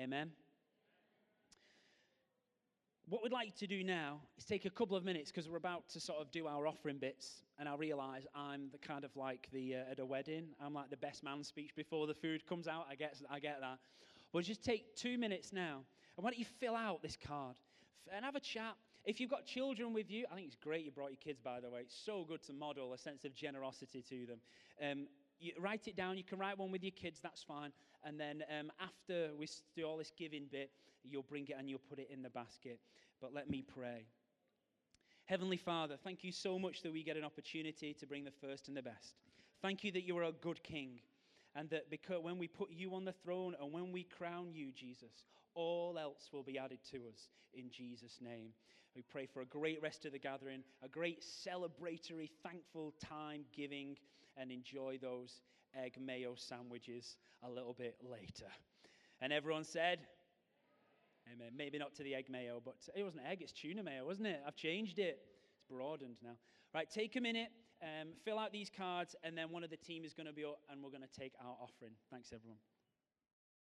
Amen. 0.00 0.30
What 3.06 3.22
we'd 3.22 3.32
like 3.32 3.54
to 3.56 3.66
do 3.66 3.84
now 3.84 4.22
is 4.38 4.46
take 4.46 4.64
a 4.64 4.70
couple 4.70 4.96
of 4.96 5.04
minutes 5.04 5.30
because 5.30 5.46
we're 5.46 5.58
about 5.58 5.90
to 5.90 6.00
sort 6.00 6.22
of 6.22 6.30
do 6.30 6.46
our 6.46 6.66
offering 6.66 6.96
bits, 6.96 7.42
and 7.58 7.68
I 7.68 7.74
realize 7.74 8.26
I'm 8.34 8.70
the 8.72 8.78
kind 8.78 9.04
of 9.04 9.14
like 9.14 9.48
the 9.52 9.74
uh, 9.74 9.90
at 9.90 9.98
a 10.00 10.06
wedding. 10.06 10.46
I'm 10.58 10.72
like 10.72 10.88
the 10.88 10.96
best 10.96 11.22
man 11.22 11.44
speech 11.44 11.76
before 11.76 12.06
the 12.06 12.14
food 12.14 12.46
comes 12.46 12.66
out. 12.66 12.86
I 12.90 12.94
get, 12.94 13.14
I 13.30 13.40
get 13.40 13.60
that. 13.60 13.78
But 14.32 14.44
just 14.44 14.64
take 14.64 14.96
two 14.96 15.18
minutes 15.18 15.52
now, 15.52 15.80
and 16.16 16.24
why 16.24 16.30
don't 16.30 16.38
you 16.38 16.46
fill 16.46 16.76
out 16.76 17.02
this 17.02 17.18
card 17.22 17.56
and 18.10 18.24
have 18.24 18.36
a 18.36 18.40
chat? 18.40 18.76
If 19.04 19.20
you've 19.20 19.30
got 19.30 19.44
children 19.44 19.92
with 19.92 20.10
you, 20.10 20.24
I 20.32 20.34
think 20.34 20.46
it's 20.46 20.56
great 20.56 20.82
you 20.82 20.92
brought 20.92 21.10
your 21.10 21.20
kids, 21.22 21.40
by 21.44 21.60
the 21.60 21.68
way. 21.68 21.80
It's 21.80 22.00
so 22.06 22.24
good 22.26 22.42
to 22.44 22.54
model 22.54 22.94
a 22.94 22.98
sense 22.98 23.26
of 23.26 23.34
generosity 23.34 24.02
to 24.08 24.26
them. 24.26 24.38
Um, 24.82 25.08
write 25.58 25.88
it 25.88 25.96
down. 25.96 26.16
You 26.16 26.24
can 26.24 26.38
write 26.38 26.58
one 26.58 26.70
with 26.70 26.82
your 26.82 26.92
kids, 26.92 27.20
that's 27.22 27.42
fine. 27.42 27.72
And 28.04 28.18
then 28.18 28.42
um, 28.58 28.72
after 28.80 29.30
we 29.38 29.46
do 29.76 29.84
all 29.84 29.96
this 29.98 30.12
giving 30.16 30.46
bit, 30.50 30.70
you'll 31.04 31.22
bring 31.22 31.46
it 31.48 31.56
and 31.58 31.68
you'll 31.68 31.80
put 31.88 31.98
it 31.98 32.08
in 32.10 32.22
the 32.22 32.30
basket. 32.30 32.80
But 33.20 33.34
let 33.34 33.50
me 33.50 33.62
pray. 33.62 34.06
Heavenly 35.26 35.58
Father, 35.58 35.96
thank 36.02 36.24
you 36.24 36.32
so 36.32 36.58
much 36.58 36.82
that 36.82 36.92
we 36.92 37.04
get 37.04 37.16
an 37.16 37.24
opportunity 37.24 37.94
to 37.94 38.06
bring 38.06 38.24
the 38.24 38.32
first 38.32 38.68
and 38.68 38.76
the 38.76 38.82
best. 38.82 39.14
Thank 39.62 39.84
you 39.84 39.92
that 39.92 40.02
you 40.02 40.16
are 40.18 40.24
a 40.24 40.32
good 40.32 40.62
king. 40.62 41.00
And 41.54 41.68
that 41.70 41.90
because 41.90 42.22
when 42.22 42.38
we 42.38 42.46
put 42.46 42.70
you 42.70 42.94
on 42.94 43.04
the 43.04 43.12
throne 43.12 43.54
and 43.60 43.72
when 43.72 43.92
we 43.92 44.04
crown 44.04 44.52
you, 44.52 44.70
Jesus, 44.72 45.24
all 45.54 45.98
else 45.98 46.30
will 46.32 46.44
be 46.44 46.58
added 46.58 46.78
to 46.92 46.98
us 47.08 47.28
in 47.54 47.70
Jesus' 47.70 48.18
name. 48.20 48.50
We 48.94 49.02
pray 49.02 49.26
for 49.26 49.40
a 49.40 49.46
great 49.46 49.82
rest 49.82 50.04
of 50.04 50.12
the 50.12 50.18
gathering, 50.18 50.62
a 50.82 50.88
great 50.88 51.22
celebratory, 51.22 52.30
thankful 52.42 52.94
time 53.04 53.44
giving, 53.54 53.96
and 54.36 54.50
enjoy 54.50 54.98
those 55.00 55.42
egg 55.76 55.96
mayo 56.00 56.34
sandwiches 56.36 57.16
a 57.44 57.50
little 57.50 57.74
bit 57.74 57.96
later. 58.02 58.50
And 59.20 59.32
everyone 59.32 59.64
said, 59.64 60.00
Amen. 61.32 61.52
Maybe 61.56 61.78
not 61.78 61.94
to 61.96 62.02
the 62.02 62.14
egg 62.14 62.26
mayo, 62.28 62.60
but 62.64 62.74
it 62.96 63.02
wasn't 63.02 63.24
egg, 63.30 63.38
it's 63.40 63.52
tuna 63.52 63.82
mayo, 63.82 64.04
wasn't 64.06 64.28
it? 64.28 64.40
I've 64.46 64.56
changed 64.56 64.98
it. 64.98 65.20
It's 65.52 65.62
broadened 65.68 66.16
now. 66.22 66.36
Right, 66.74 66.90
take 66.90 67.16
a 67.16 67.20
minute, 67.20 67.50
um, 67.82 68.08
fill 68.24 68.38
out 68.38 68.52
these 68.52 68.70
cards, 68.70 69.16
and 69.22 69.36
then 69.36 69.50
one 69.50 69.64
of 69.64 69.70
the 69.70 69.76
team 69.76 70.04
is 70.04 70.14
going 70.14 70.26
to 70.26 70.32
be 70.32 70.44
up 70.44 70.60
and 70.70 70.82
we're 70.82 70.90
going 70.90 71.02
to 71.02 71.20
take 71.20 71.32
our 71.44 71.56
offering. 71.60 71.92
Thanks, 72.10 72.32
everyone. 72.32 72.58